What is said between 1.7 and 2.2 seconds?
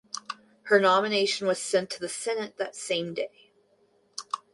to the